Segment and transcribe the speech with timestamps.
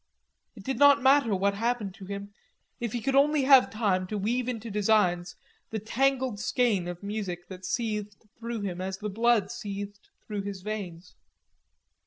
[0.55, 2.33] It would not matter what happened to him
[2.79, 5.35] if he could only have time to weave into designs
[5.69, 10.63] the tangled skein of music that seethed through him as the blood seethed through his
[10.63, 11.13] veins.